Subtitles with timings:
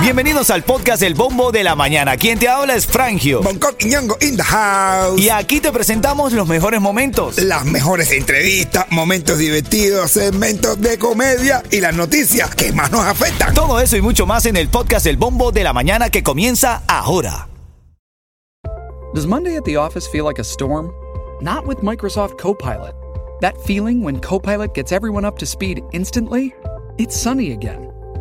[0.00, 2.16] Bienvenidos al podcast El Bombo de la Mañana.
[2.16, 3.42] Quien te habla es Frangio.
[3.42, 5.20] Bangkok y Ñongo in the house.
[5.20, 7.38] Y aquí te presentamos los mejores momentos.
[7.38, 13.52] Las mejores entrevistas, momentos divertidos, segmentos de comedia y las noticias que más nos afectan.
[13.52, 16.82] Todo eso y mucho más en el podcast El Bombo de la Mañana que comienza
[16.86, 17.48] ahora.
[19.12, 20.92] Does Monday at the office feel like a storm?
[21.40, 22.94] Not with Microsoft Copilot.
[23.40, 26.54] That feeling when Copilot gets everyone up to speed instantly?
[26.96, 27.85] It's sunny again.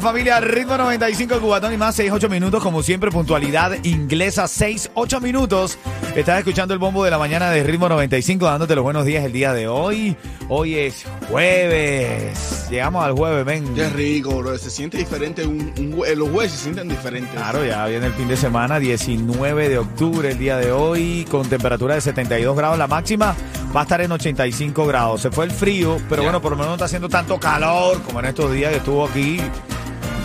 [0.00, 0.40] Familia.
[0.40, 2.62] Ritmo 95 Cubatón y más 6, 8 minutos.
[2.62, 5.78] Como siempre, puntualidad inglesa 6, 8 minutos.
[6.14, 9.32] Estás escuchando el bombo de la mañana de Ritmo 95 dándote los buenos días el
[9.32, 10.16] día de hoy.
[10.48, 12.66] Hoy es jueves.
[12.70, 13.74] Llegamos al jueves, ven.
[13.74, 14.56] Qué rico, bro.
[14.58, 15.46] Se siente diferente.
[15.46, 17.32] Un, un hue- los jueves se sienten diferentes.
[17.34, 21.48] Claro, ya viene el fin de semana, 19 de octubre el día de hoy, con
[21.48, 22.78] temperatura de 72 grados.
[22.78, 23.34] La máxima
[23.74, 25.20] va a estar en 85 grados.
[25.22, 28.20] Se fue el frío, pero bueno, por lo menos no está haciendo tanto calor como
[28.20, 29.40] en estos días que estuvo aquí.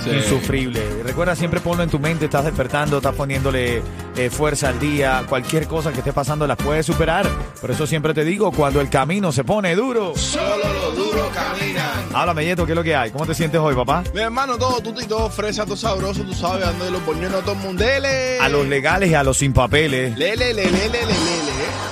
[0.08, 0.81] Insufrible.
[1.03, 3.81] Recuerda siempre ponlo en tu mente, estás despertando, estás poniéndole
[4.19, 7.25] eh, fuerza al día, cualquier cosa que esté pasando las puedes superar.
[7.61, 10.13] Por eso siempre te digo, cuando el camino se pone duro.
[10.15, 11.89] Solo los duros caminan.
[12.13, 13.11] Háblame, Yeto, ¿qué es lo que hay?
[13.11, 14.03] ¿Cómo te sientes hoy, papá?
[14.13, 17.33] Mi hermano, todo tuto y todo fresa, todo sabroso, tú sabes, dando de los boñones
[17.33, 17.83] a todo el mundo.
[17.83, 18.39] Dele.
[18.39, 20.17] A los legales y a los sin papeles.
[20.17, 21.49] Lele, lele, lele, lele, lele.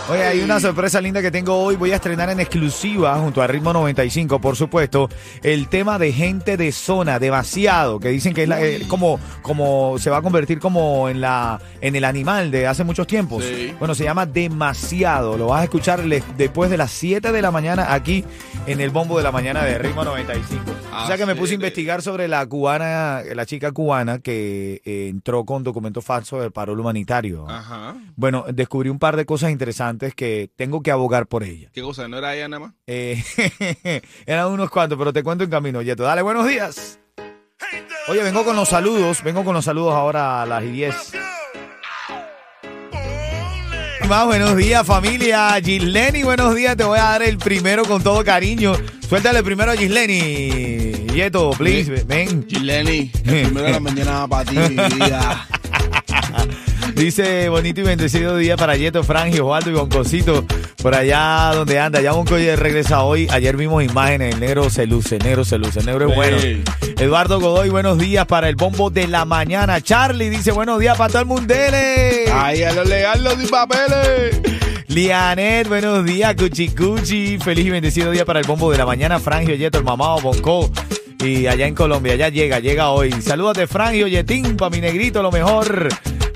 [0.10, 1.76] Oye, hay una sorpresa linda que tengo hoy.
[1.76, 5.10] Voy a estrenar en exclusiva, junto a Ritmo 95, por supuesto,
[5.44, 9.98] el tema de gente de zona, demasiado, que dicen que es la- eh, como, como
[10.00, 13.44] se va a convertir como en la en el animal de hace muchos tiempos.
[13.44, 13.76] Sí.
[13.78, 15.38] Bueno, se llama Demasiado.
[15.38, 18.26] Lo vas a escuchar después de las 7 de la mañana aquí
[18.66, 20.64] en el bombo de la mañana de Ritmo 95.
[20.92, 24.18] Ah, o sea que me sí, puse a investigar sobre la cubana, la chica cubana
[24.18, 27.48] que eh, entró con documento falso del paro humanitario.
[27.48, 27.96] Ajá.
[28.16, 31.70] Bueno, descubrí un par de cosas interesantes que tengo que abogar por ella.
[31.72, 32.08] ¿Qué cosa?
[32.08, 32.74] ¿No era ella nada más?
[32.88, 33.24] Eh,
[34.26, 36.02] eran unos cuantos, pero te cuento en camino, Yeto.
[36.02, 37.00] Dale, buenos días.
[38.08, 41.27] Oye, vengo con los saludos, vengo con los saludos ahora a las 10.
[44.08, 45.60] Más buenos días, familia.
[45.62, 46.78] Gisleni, buenos días.
[46.78, 48.72] Te voy a dar el primero con todo cariño.
[49.08, 50.92] Suéltale primero a Gisleni.
[51.14, 52.48] Yeto, please, ven.
[52.48, 55.46] Gileni, el primero de la mañana para ti, mi vida.
[56.96, 60.46] Dice bonito y bendecido día para Yeto, Frangio, Osvaldo y Boncosito.
[60.88, 62.00] Por allá donde anda.
[62.00, 63.28] Ya Bonco regresa hoy.
[63.30, 64.36] Ayer vimos imágenes.
[64.36, 65.82] El negro se luce, el negro se luce.
[65.82, 66.38] El negro es bueno.
[66.98, 69.82] Eduardo Godoy, buenos días para el bombo de la mañana.
[69.82, 72.32] Charlie dice buenos días para todo el mundele.
[72.32, 74.40] Ahí a lo legal, los de papeles.
[74.88, 76.34] Lianet, buenos días.
[76.36, 77.38] Cuchi Cuchi.
[77.38, 79.20] Feliz y bendecido día para el bombo de la mañana.
[79.20, 80.72] Frangio, Yeto, el mamado, Bonco.
[81.20, 83.12] Y allá en Colombia, ya llega, llega hoy.
[83.22, 85.90] Saludos de Frangio, Yetín, para mi negrito, lo mejor.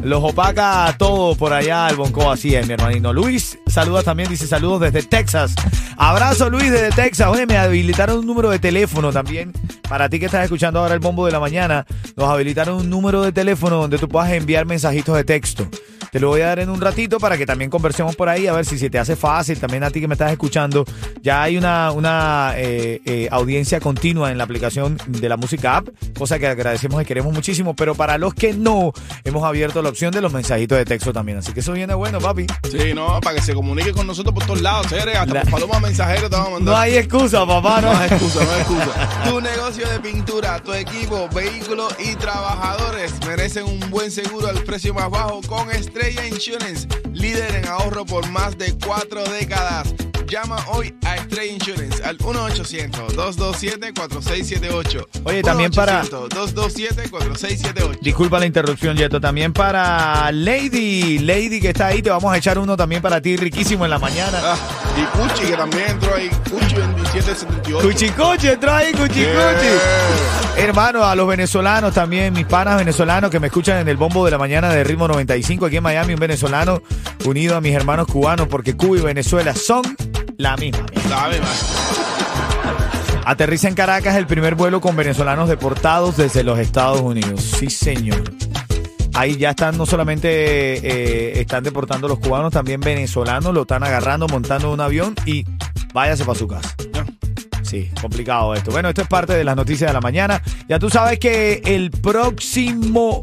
[0.03, 3.13] Los opaca a todos por allá, el Bonco, así es, mi hermanito.
[3.13, 5.53] Luis, saludos también, dice saludos desde Texas.
[5.95, 7.27] Abrazo, Luis, desde Texas.
[7.27, 9.53] Oye, me habilitaron un número de teléfono también.
[9.87, 11.85] Para ti que estás escuchando ahora el bombo de la mañana,
[12.15, 15.67] nos habilitaron un número de teléfono donde tú puedas enviar mensajitos de texto.
[16.11, 18.51] Te lo voy a dar en un ratito para que también conversemos por ahí, a
[18.51, 19.57] ver si se te hace fácil.
[19.59, 20.83] También a ti que me estás escuchando,
[21.21, 25.87] ya hay una, una eh, eh, audiencia continua en la aplicación de la música app,
[26.17, 27.77] cosa que agradecemos y queremos muchísimo.
[27.77, 28.91] Pero para los que no,
[29.23, 31.37] hemos abierto la opción de los mensajitos de texto también.
[31.37, 32.45] Así que eso viene bueno, papi.
[32.69, 35.15] Sí, no, para que se comunique con nosotros por todos lados, seres.
[35.15, 36.73] Hasta La- por paloma mensajero te vamos a mandar.
[36.75, 38.03] No hay excusa, papá, No ¿no?
[38.03, 39.09] es excusa, no es excusa.
[39.29, 44.93] Tu negocio de pintura, tu equipo, vehículos y trabajadores merecen un buen seguro al precio
[44.93, 49.93] más bajo con Estrella Insurance, líder en ahorro por más de cuatro décadas.
[50.27, 51.15] Llama hoy a
[52.11, 55.07] al 1-800-227-4678.
[55.23, 57.99] Oye, también para- 1-800-227-4678.
[58.01, 59.19] Disculpa la interrupción, Yeto.
[59.21, 63.37] También para Lady, Lady que está ahí, te vamos a echar uno también para ti,
[63.37, 64.39] riquísimo en la mañana.
[64.43, 64.57] Ah,
[64.97, 66.29] y Cuchi, que también entró ahí.
[66.49, 67.87] Cuchi 2778.
[67.87, 69.21] Cuchicuchi, entró ahí, Cuchicuchi.
[69.21, 69.55] Yeah.
[70.57, 74.31] Hermano, a los venezolanos también, mis panas venezolanos que me escuchan en el bombo de
[74.31, 76.81] la mañana de Ritmo 95 aquí en Miami, un venezolano
[77.25, 79.81] unido a mis hermanos cubanos porque Cuba y Venezuela son
[80.37, 80.85] la misma.
[81.07, 81.47] Sabe, man.
[83.25, 87.41] Aterriza en Caracas el primer vuelo con venezolanos deportados desde los Estados Unidos.
[87.41, 88.23] Sí, señor.
[89.13, 94.27] Ahí ya están, no solamente eh, están deportando los cubanos, también venezolanos, lo están agarrando,
[94.27, 95.45] montando en un avión y
[95.93, 96.75] váyase para su casa.
[97.63, 98.71] Sí, complicado esto.
[98.71, 100.41] Bueno, esto es parte de las noticias de la mañana.
[100.67, 103.21] Ya tú sabes que el próximo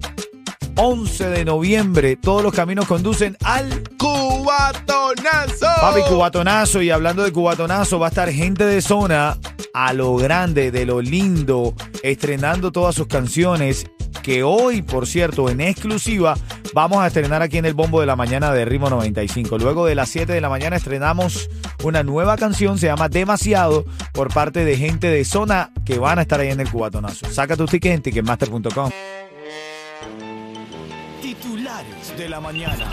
[0.77, 3.83] 11 de noviembre todos los caminos conducen al
[4.49, 5.67] ¡Cubatonazo!
[5.79, 6.81] Papi Cubatonazo.
[6.81, 9.37] Y hablando de Cubatonazo, va a estar gente de zona
[9.75, 13.85] a lo grande, de lo lindo, estrenando todas sus canciones.
[14.23, 16.35] Que hoy, por cierto, en exclusiva,
[16.73, 19.59] vamos a estrenar aquí en el Bombo de la Mañana de Ritmo 95.
[19.59, 21.51] Luego de las 7 de la mañana estrenamos
[21.85, 23.85] una nueva canción, se llama Demasiado,
[24.15, 27.31] por parte de gente de zona que van a estar ahí en el Cubatonazo.
[27.31, 28.91] Saca tu ticket en ticketmaster.com.
[31.21, 32.87] Titulares de la mañana.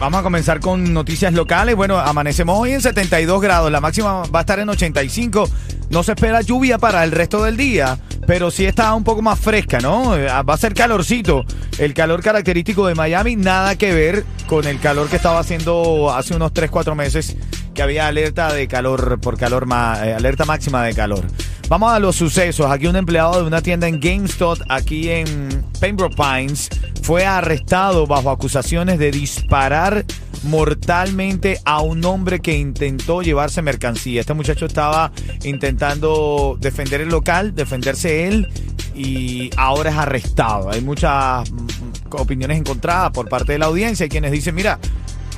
[0.00, 1.76] Vamos a comenzar con noticias locales.
[1.76, 5.48] Bueno, amanecemos hoy en 72 grados, la máxima va a estar en 85.
[5.90, 9.38] No se espera lluvia para el resto del día, pero sí está un poco más
[9.38, 10.16] fresca, ¿no?
[10.16, 11.44] Eh, Va a ser calorcito.
[11.78, 16.34] El calor característico de Miami, nada que ver con el calor que estaba haciendo hace
[16.34, 17.36] unos 3, 4 meses,
[17.72, 19.66] que había alerta de calor, por calor,
[20.02, 21.24] eh, alerta máxima de calor.
[21.68, 22.70] Vamos a los sucesos.
[22.70, 26.68] Aquí un empleado de una tienda en GameStop, aquí en Pembroke Pines,
[27.02, 30.04] fue arrestado bajo acusaciones de disparar
[30.44, 34.20] mortalmente a un hombre que intentó llevarse mercancía.
[34.20, 35.10] Este muchacho estaba
[35.42, 38.48] intentando defender el local, defenderse él
[38.94, 40.70] y ahora es arrestado.
[40.70, 41.66] Hay muchas mm,
[42.10, 44.04] opiniones encontradas por parte de la audiencia.
[44.04, 44.78] Hay quienes dicen, mira,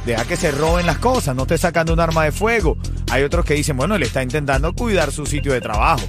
[0.04, 2.76] deja que se roben las cosas, no esté sacando un arma de fuego.
[3.10, 6.04] Hay otros que dicen, bueno, él está intentando cuidar su sitio de trabajo.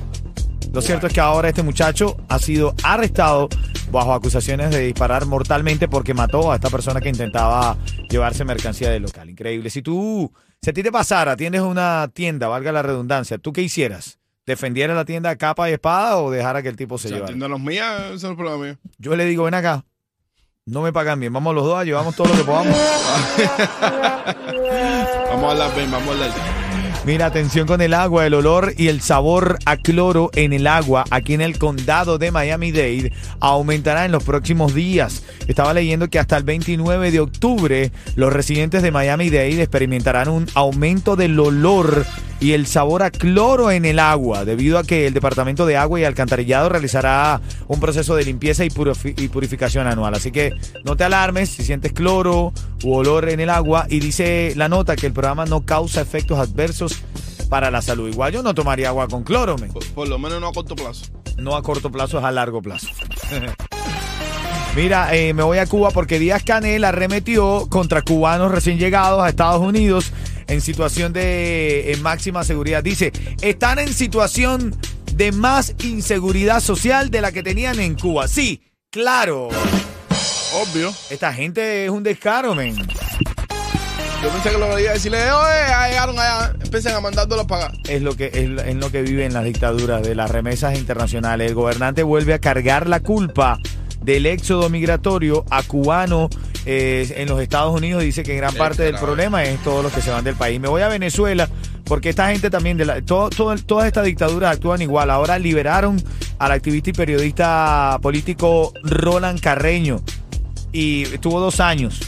[0.78, 3.50] Lo cierto es que ahora este muchacho ha sido arrestado
[3.92, 7.76] bajo acusaciones de disparar mortalmente porque mató a esta persona que intentaba
[8.12, 9.28] llevarse mercancía del local.
[9.28, 9.72] Increíble.
[9.72, 10.32] Si tú,
[10.62, 14.20] si a ti te pasara, tienes una tienda, valga la redundancia, ¿tú qué hicieras?
[14.46, 17.32] ¿Defendieras la tienda a capa y espada o dejara que el tipo se Si llevara?
[17.32, 18.78] atienden los míos, ese es el problema mío.
[19.00, 19.84] Yo le digo, ven acá,
[20.68, 22.78] no me pagan bien, vamos los dos, llevamos todo lo que podamos.
[25.30, 26.67] Vamos a hablar bien, vamos a hablar.
[27.08, 31.06] Mira, atención con el agua, el olor y el sabor a cloro en el agua
[31.10, 35.24] aquí en el condado de Miami-Dade aumentará en los próximos días.
[35.48, 41.16] Estaba leyendo que hasta el 29 de octubre los residentes de Miami-Dade experimentarán un aumento
[41.16, 42.06] del olor
[42.40, 46.00] y el sabor a cloro en el agua, debido a que el Departamento de Agua
[46.00, 50.14] y Alcantarillado realizará un proceso de limpieza y, purifi- y purificación anual.
[50.14, 50.54] Así que
[50.84, 52.54] no te alarmes si sientes cloro
[52.84, 56.38] u olor en el agua y dice la nota que el programa no causa efectos
[56.38, 57.02] adversos
[57.50, 58.10] para la salud.
[58.10, 59.72] Igual yo no tomaría agua con cloro, men.
[59.72, 61.06] Por, por lo menos no a corto plazo.
[61.38, 62.88] No a corto plazo, es a largo plazo.
[64.76, 69.30] Mira, eh, me voy a Cuba porque Díaz Canel arremetió contra cubanos recién llegados a
[69.30, 70.12] Estados Unidos
[70.48, 72.84] en situación de en máxima seguridad.
[72.84, 73.12] Dice,
[73.42, 74.76] están en situación
[75.14, 78.28] de más inseguridad social de la que tenían en Cuba.
[78.28, 79.50] Sí, claro.
[80.54, 80.94] Obvio.
[81.10, 82.76] Esta gente es un descaro, men.
[84.24, 87.78] Yo pensé que lo quería decirle, oye, llegaron allá, empiecen a mandárdolos para acá.
[87.88, 91.50] es lo que es, es lo que vive en las dictaduras de las remesas internacionales.
[91.50, 93.60] El gobernante vuelve a cargar la culpa
[94.02, 96.30] del éxodo migratorio a cubanos
[96.68, 98.04] eh, en los Estados Unidos.
[98.04, 100.60] Dice que gran parte del problema es todos los que se van del país.
[100.60, 101.50] Me voy a Venezuela
[101.86, 105.10] porque esta gente también, de la, todo- todo- todas estas dictaduras actúan igual.
[105.10, 106.02] Ahora liberaron
[106.38, 110.02] al activista y periodista político Roland Carreño
[110.74, 112.00] y estuvo dos años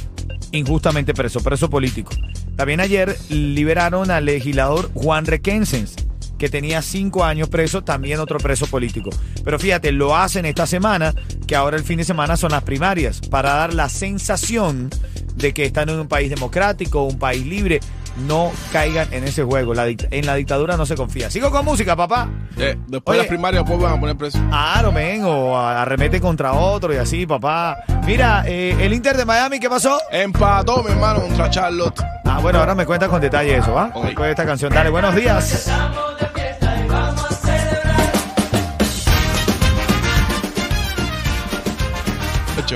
[0.51, 2.11] injustamente preso, preso político.
[2.55, 5.95] También ayer liberaron al legislador Juan Requensens,
[6.39, 9.11] que tenía cinco años preso, también otro preso político.
[9.43, 11.13] Pero fíjate, lo hacen esta semana,
[11.45, 14.89] que ahora el fin de semana son las primarias, para dar la sensación
[15.35, 17.81] de que están en un país democrático, un país libre.
[18.19, 19.73] No caigan en ese juego.
[19.73, 21.29] La en la dictadura no se confía.
[21.29, 22.29] Sigo con música, papá.
[22.57, 24.39] Eh, después de las primarias, después van a poner preso.
[24.49, 27.77] Claro, men, o arremete contra otro y así, papá.
[28.05, 29.99] Mira, eh, el Inter de Miami, ¿qué pasó?
[30.11, 32.01] Empató, mi hermano, contra Charlotte.
[32.25, 33.91] Ah, bueno, ahora me cuentas con detalle eso, ¿va?
[33.93, 34.05] Ok.
[34.05, 34.73] Después de esta canción.
[34.73, 35.69] Dale, buenos días.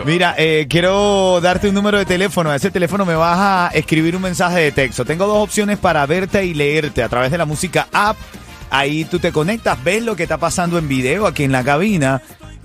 [0.06, 2.50] Mira, eh, quiero darte un número de teléfono.
[2.50, 5.06] A ese teléfono me vas a escribir un mensaje de texto.
[5.06, 8.18] Tengo dos opciones para verte y leerte a través de la música app.
[8.70, 12.22] Ahí tú te conectas, ves lo que está pasando en video aquí en la cabina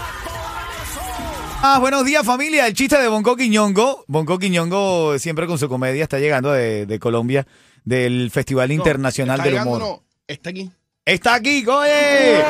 [1.62, 4.06] Ah, buenos días familia, el chiste de Bonco Quiñongo.
[4.08, 7.48] Bonco Quiñongo siempre con su comedia está llegando de, de Colombia,
[7.86, 9.80] del Festival Internacional del Humor.
[9.80, 10.70] no, está aquí.
[11.06, 12.44] Está aquí, oye.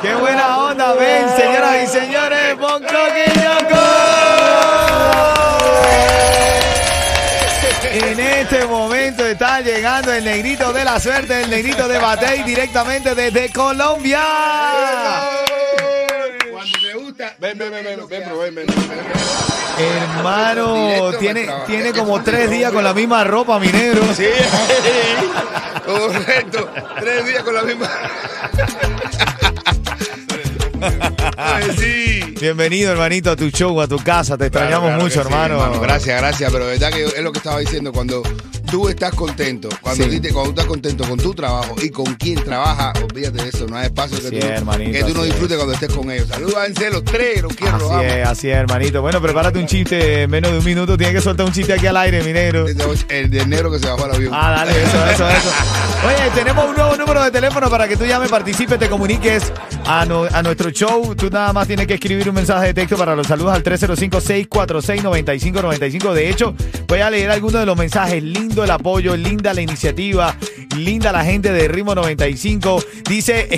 [0.00, 2.86] Qué buena onda, ven, señoras y señores, Bonco.
[7.94, 13.14] En este momento está llegando el negrito de la suerte, el negrito de Batey directamente
[13.14, 14.22] desde Colombia.
[17.42, 19.84] Ven, ven, ven, ven, ven, bro, ven, ven, ven, ven.
[19.84, 24.02] Hermano, tiene, tiene como tres días con la misma ropa, mi negro.
[24.14, 24.26] Sí,
[25.84, 26.70] correcto.
[27.00, 27.90] Tres días con la misma.
[31.76, 32.34] Sí.
[32.40, 34.38] Bienvenido, hermanito, a tu show, a tu casa.
[34.38, 35.80] Te extrañamos Claro, claro mucho, hermano.
[35.80, 37.92] Gracias, gracias, pero verdad que es lo que estaba diciendo.
[37.92, 38.22] Cuando
[38.72, 40.18] tú estás contento, cuando, Sí.
[40.32, 43.66] cuando tú estás contento con tu trabajo y con quien trabaja, olvídate de eso.
[43.66, 46.26] No hay espacio que Así tú, hermanito, que tú no disfrutes cuando estés con ellos.
[46.28, 49.02] Salúdense los tres, los quiero, Así es, así es, hermanito.
[49.02, 50.96] Bueno, prepárate un chiste en menos de un minuto.
[50.96, 52.64] Tienes que soltar un chiste aquí al aire, mi negro.
[53.10, 54.32] El de enero que se bajó al avión.
[54.34, 55.50] Ah, dale, eso, eso, eso.
[56.06, 59.52] Oye, tenemos un nuevo número de teléfono para que tú llames, participes, te comuniques
[60.00, 61.14] a, no- a nuestro show.
[61.14, 66.12] Tú nada más tienes que escribir un mensaje de texto para los saludos al 305-646-9595.
[66.14, 66.54] De hecho,
[66.88, 68.22] voy a leer algunos de los mensajes.
[68.22, 70.34] Lindo el apoyo, linda la iniciativa,
[70.76, 72.82] linda la gente de Ritmo 95.
[73.08, 73.48] Dice,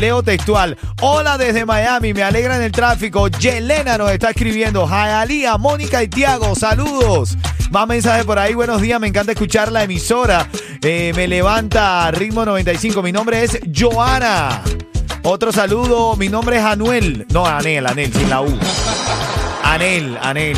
[0.00, 0.76] leo textual.
[1.00, 3.28] Hola desde Miami, me alegra en el tráfico.
[3.28, 4.86] Yelena nos está escribiendo.
[4.86, 7.36] Jayalía, Mónica y Tiago, saludos.
[7.70, 8.54] Más mensajes por ahí.
[8.54, 10.48] Buenos días, me encanta escuchar la emisora.
[10.82, 13.02] Eh, me levanta Ritmo 95.
[13.02, 14.62] Mi nombre es Joana.
[15.24, 17.26] Otro saludo, mi nombre es Anuel.
[17.32, 18.58] No, Anel, Anel, sin la U.
[19.62, 20.56] Anel, Anel.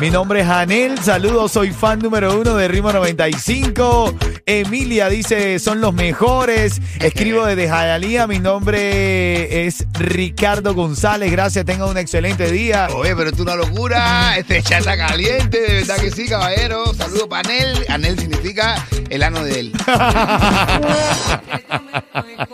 [0.00, 4.14] Mi nombre es Anel, saludos, soy fan número uno de Ritmo 95.
[4.46, 6.80] Emilia dice, son los mejores.
[7.00, 11.30] Escribo desde Jayalía, mi nombre es Ricardo González.
[11.30, 12.88] Gracias, tenga un excelente día.
[12.94, 14.38] Oye, pero esto es una locura.
[14.38, 16.94] Este chat está caliente, de verdad que sí, caballero.
[16.94, 17.84] Saludo para Anel.
[17.90, 19.72] Anel significa el ano de él.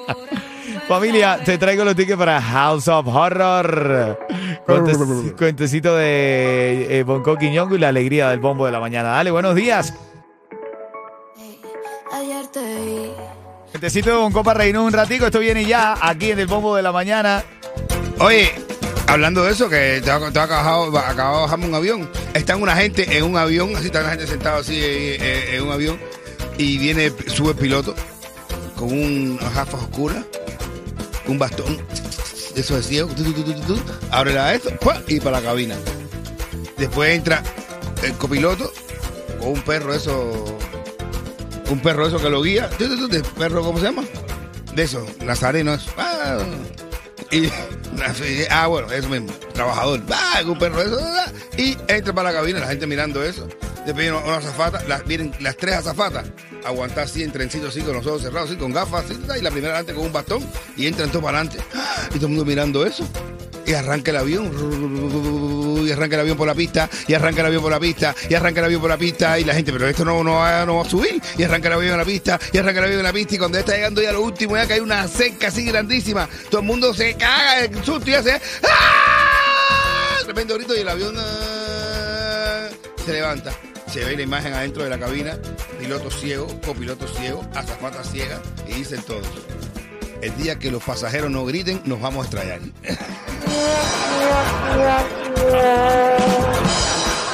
[0.88, 4.18] Familia, te traigo los tickets para House of Horror.
[5.36, 9.10] Cuentecito de eh, Bonco Quiñongo y la alegría del bombo de la mañana.
[9.10, 9.92] Dale, buenos días.
[12.12, 13.10] Ayer te vi.
[13.72, 15.26] Cuentecito de Bonco para reírnos un ratico.
[15.26, 17.42] Esto viene ya aquí en el bombo de la mañana.
[18.20, 18.52] Oye,
[19.08, 22.10] hablando de eso, que te va acabado, acabado de bajarme un avión.
[22.32, 25.64] Están una gente en un avión, así está la gente sentada así eh, eh, en
[25.64, 25.98] un avión,
[26.58, 27.94] y viene, sube el piloto
[28.76, 30.24] con un- unas gafas oscuras,
[31.28, 31.78] un bastón,
[32.54, 33.10] esos de ciego,
[34.10, 34.70] abre la esto,
[35.06, 35.76] y para la cabina.
[36.76, 37.42] Después entra
[38.02, 38.72] el copiloto
[39.38, 40.58] con un perro eso,
[41.70, 44.04] un perro eso que lo guía, de perro, ¿cómo se llama?
[44.74, 45.90] De eso, nazareno, eso.
[45.96, 46.38] Ah,
[47.30, 47.48] y,
[48.50, 50.02] ah, bueno, eso mismo, trabajador.
[50.12, 50.98] Ah, un perro eso.
[51.00, 53.48] ah, Y entra para la cabina, la gente mirando eso.
[53.84, 56.26] Después viene una azafata, las, vienen las tres azafatas,
[56.66, 59.50] aguantar así en trencito, así con los ojos cerrados, así con gafas, así, y la
[59.50, 60.44] primera adelante con un bastón,
[60.76, 61.62] y entran todos para adelante.
[62.10, 63.06] Y todo el mundo mirando eso.
[63.66, 67.62] Y arranca el avión, y arranca el avión por la pista, y arranca el avión
[67.62, 70.04] por la pista, y arranca el avión por la pista, y la gente, pero esto
[70.04, 72.84] no, no, va, a subir, y arranca el avión en la pista, y arranca el
[72.84, 75.08] avión en la pista, y cuando está llegando ya lo último, ya que hay una
[75.08, 80.18] seca así grandísima, todo el mundo se caga de susto y hace ¡Ah!
[80.24, 82.68] Tremendo grito y el avión ah,
[83.04, 83.52] se levanta.
[83.96, 85.38] Se ve la imagen adentro de la cabina,
[85.80, 89.26] piloto ciego, copiloto ciego, azafata ciega, y dicen todos.
[90.20, 92.60] El día que los pasajeros no griten, nos vamos a estrellar.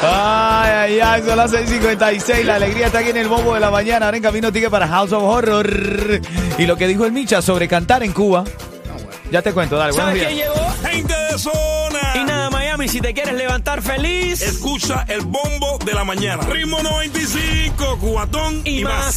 [0.05, 2.45] Ay, ay, ay, son las 6:56.
[2.45, 4.07] La alegría está aquí en el bombo de la mañana.
[4.07, 6.21] Ahora en camino ticket para House of Horror.
[6.59, 8.45] Y lo que dijo el Micha sobre cantar en Cuba.
[9.33, 10.33] Ya te cuento, dale, buenos ¿Sabes días.
[10.33, 10.71] quién llegó?
[10.89, 11.92] Gente de zona.
[12.83, 16.43] Y Miami, si te quieres levantar feliz Escucha el bombo de la mañana.
[16.43, 19.05] Ritmo 95, cuatón y, y más.
[19.05, 19.15] más.